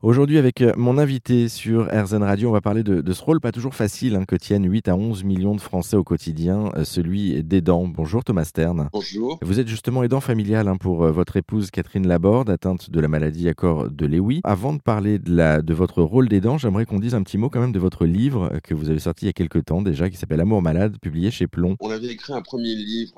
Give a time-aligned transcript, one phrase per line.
[0.00, 3.50] Aujourd'hui, avec euh, mon invité sur RZN Radio, on va parler de, ce rôle pas
[3.50, 7.42] toujours facile hein, que tiennent 8 à 11 millions de Français au quotidien, euh, celui
[7.42, 7.84] d'aidant.
[7.88, 8.90] Bonjour Thomas Stern.
[8.92, 9.40] Bonjour.
[9.42, 13.08] Vous êtes justement aidant familial hein, pour euh, votre épouse Catherine Laborde, atteinte de la
[13.08, 14.40] maladie à corps de Lewy.
[14.44, 17.50] Avant de parler de, la, de votre rôle d'aidant, j'aimerais qu'on dise un petit mot
[17.50, 20.08] quand même de votre livre que vous avez sorti il y a quelques temps déjà,
[20.10, 21.74] qui s'appelle Amour malade, publié chez Plomb.
[21.80, 23.16] On avait écrit un premier livre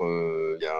[0.59, 0.70] il y a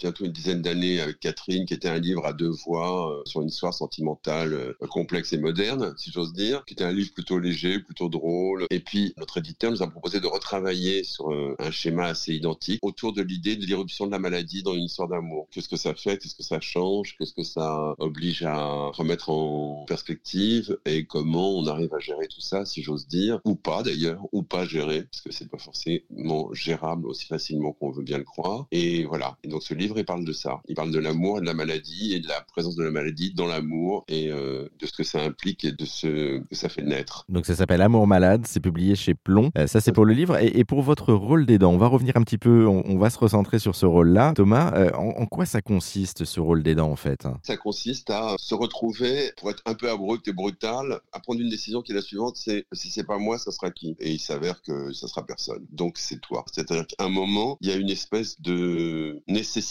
[0.00, 3.48] bientôt une dizaine d'années avec Catherine, qui était un livre à deux voix sur une
[3.48, 8.08] histoire sentimentale complexe et moderne, si j'ose dire, qui était un livre plutôt léger, plutôt
[8.08, 8.66] drôle.
[8.70, 12.80] Et puis, notre éditeur nous a proposé de retravailler sur euh, un schéma assez identique
[12.82, 15.48] autour de l'idée de l'irruption de la maladie dans une histoire d'amour.
[15.50, 16.18] Qu'est-ce que ça fait?
[16.18, 17.16] Qu'est-ce que ça change?
[17.18, 20.78] Qu'est-ce que ça oblige à remettre en perspective?
[20.86, 24.42] Et comment on arrive à gérer tout ça, si j'ose dire, ou pas d'ailleurs, ou
[24.42, 28.66] pas gérer, parce que c'est pas forcément gérable aussi facilement qu'on veut bien le croire.
[28.70, 29.36] Et voilà.
[29.44, 30.60] Et donc, ce livre, il parle de ça.
[30.68, 33.32] Il parle de l'amour et de la maladie et de la présence de la maladie
[33.34, 36.82] dans l'amour et euh, de ce que ça implique et de ce que ça fait
[36.82, 37.24] naître.
[37.28, 39.50] Donc ça s'appelle Amour malade, c'est publié chez Plomb.
[39.56, 40.36] Euh, ça c'est pour le livre.
[40.40, 43.58] Et, pour votre rôle d'aidant, on va revenir un petit peu, on, va se recentrer
[43.58, 44.34] sur ce rôle-là.
[44.34, 47.26] Thomas, euh, en, quoi ça consiste ce rôle d'aidant en fait?
[47.42, 51.48] Ça consiste à se retrouver, pour être un peu abrupt et brutal, à prendre une
[51.48, 53.96] décision qui est la suivante, c'est si c'est pas moi, ça sera qui?
[53.98, 55.66] Et il s'avère que ça sera personne.
[55.72, 56.44] Donc c'est toi.
[56.52, 59.69] C'est-à-dire qu'à un moment, il y a une espèce de nécessité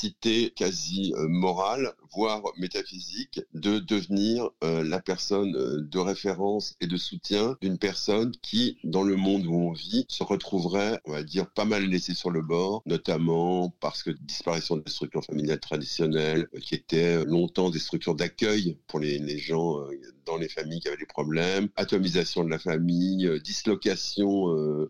[0.56, 7.78] quasi euh, morale, voire métaphysique, de devenir la personne de référence et de soutien d'une
[7.78, 11.86] personne qui, dans le monde où on vit, se retrouverait, on va dire, pas mal
[11.86, 17.24] laissée sur le bord, notamment parce que disparition des structures familiales traditionnelles, euh, qui étaient
[17.26, 19.92] longtemps des structures d'accueil pour les, les gens euh,
[20.26, 24.30] dans les familles qui avaient des problèmes, atomisation de la famille, euh, dislocation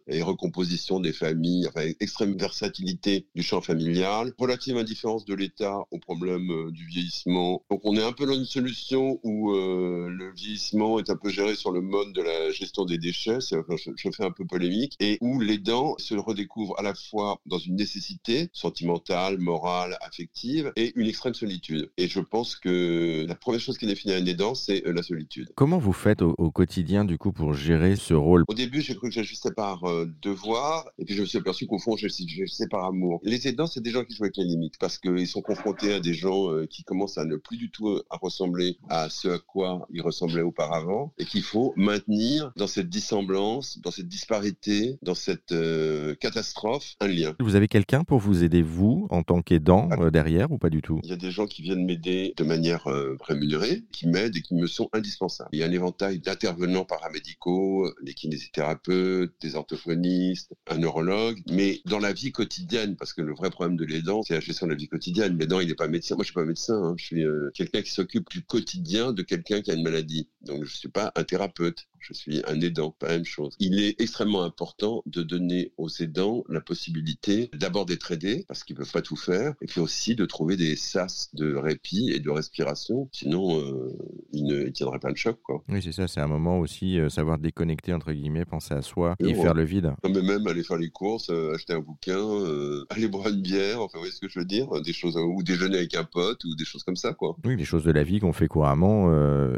[0.08, 6.00] et recomposition des familles, enfin, extrême versatilité du champ familial, relative indifférence de l'État au
[6.00, 7.64] problème du vieillissement.
[7.70, 11.56] Donc on est un peu dans une solution où le vieillissement est un peu gérer
[11.56, 15.40] sur le mode de la gestion des déchets, je, fais un peu polémique, et où
[15.40, 21.34] l'aidant se redécouvre à la fois dans une nécessité sentimentale, morale, affective, et une extrême
[21.34, 21.90] solitude.
[21.98, 25.50] Et je pense que la première chose qui définit un aidant, c'est euh, la solitude.
[25.56, 28.44] Comment vous faites au, quotidien, du coup, pour gérer ce rôle?
[28.48, 31.68] Au début, j'ai cru que j'ajustais par euh, devoir, et puis je me suis aperçu
[31.68, 33.20] qu'au fond, j'ajustais par amour.
[33.24, 36.00] Les aidants, c'est des gens qui jouent avec les limites, parce qu'ils sont confrontés à
[36.00, 39.38] des gens euh, qui commencent à ne plus du tout à ressembler à ce à
[39.38, 45.14] quoi ils ressemblaient auparavant, et qu'il faut maintenir dans cette dissemblance, dans cette disparité, dans
[45.14, 47.36] cette euh, catastrophe, un lien.
[47.40, 50.02] Vous avez quelqu'un pour vous aider, vous, en tant qu'aidant, ah.
[50.02, 51.00] euh, derrière, ou pas du tout?
[51.04, 54.42] Il y a des gens qui viennent m'aider de manière euh, rémunérée, qui m'aident et
[54.42, 55.50] qui me sont indispensables.
[55.54, 62.00] Il y a un éventail d'intervenants paramédicaux, des kinésithérapeutes, des orthophonistes, un neurologue, mais dans
[62.00, 64.79] la vie quotidienne, parce que le vrai problème de l'aidant, c'est la gestion de la
[64.80, 65.38] vie quotidienne.
[65.38, 66.16] L'aidant, il n'est pas médecin.
[66.16, 66.82] Moi, je suis pas médecin.
[66.82, 66.96] Hein.
[66.98, 67.24] Je suis
[67.54, 70.28] quelqu'un qui s'occupe du quotidien de quelqu'un qui a une maladie.
[70.42, 73.56] Donc, je suis pas un thérapeute, je suis un aidant, pas la même chose.
[73.60, 78.76] Il est extrêmement important de donner aux aidants la possibilité d'abord d'être aidés, parce qu'ils
[78.76, 82.30] peuvent pas tout faire, et puis aussi de trouver des sas de répit et de
[82.30, 83.98] respiration, sinon euh,
[84.32, 85.40] ils ne tiendraient pas le choc.
[85.44, 85.64] Quoi.
[85.70, 89.16] Oui, c'est ça, c'est un moment aussi, euh, savoir déconnecter, entre guillemets, penser à soi
[89.20, 89.94] et, faire le vide.
[90.04, 92.18] mais même aller faire les courses, euh, acheter un bouquin,
[92.90, 95.44] aller boire une bière, enfin, vous voyez ce que je veux dire des choses, Ou
[95.44, 97.14] déjeuner avec un pote, ou des choses comme ça.
[97.14, 97.36] Quoi.
[97.46, 99.10] Oui, des choses de la vie qu'on fait couramment,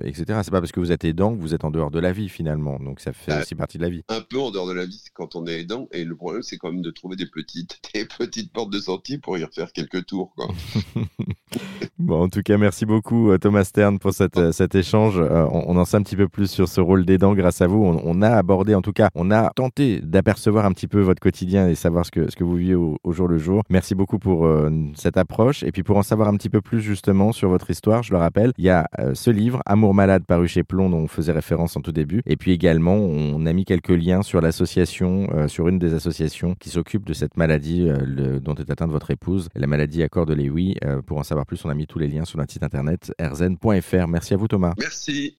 [0.03, 0.41] etc.
[0.43, 2.29] C'est pas parce que vous êtes aidant que vous êtes en dehors de la vie
[2.29, 2.79] finalement.
[2.79, 4.03] Donc ça fait bah, aussi partie de la vie.
[4.09, 5.87] Un peu en dehors de la vie quand on est aidant.
[5.91, 9.17] Et le problème, c'est quand même de trouver des petites, des petites portes de sortie
[9.17, 10.33] pour y refaire quelques tours.
[10.35, 10.47] Quoi.
[11.99, 15.15] bon, en tout cas, merci beaucoup euh, Thomas Stern pour cette, euh, cet échange.
[15.17, 17.83] Euh, on, en sait un petit peu plus sur ce rôle d'aidant grâce à vous.
[17.83, 21.67] On, a abordé, en tout cas, on a tenté d'apercevoir un petit peu votre quotidien
[21.67, 23.63] et savoir ce que, ce que vous vivez au, jour le jour.
[23.69, 24.47] Merci beaucoup pour
[24.95, 25.63] cette approche.
[25.63, 28.17] Et puis pour en savoir un petit peu plus justement sur votre histoire, je le
[28.17, 31.75] rappelle, il y a ce livre, Amour malade, paru chez Plomb, dont on faisait référence
[31.75, 32.21] en tout début.
[32.25, 36.55] Et puis également, on a mis quelques liens sur l'association, euh, sur une des associations
[36.55, 40.25] qui s'occupe de cette maladie euh, dont est atteinte votre épouse, la maladie à corps
[40.25, 40.75] de Lewy.
[40.83, 43.13] Euh, pour en savoir plus, on a mis tous les liens sur notre site internet
[43.19, 44.07] rzn.fr.
[44.07, 44.73] Merci à vous Thomas.
[44.77, 45.29] Merci.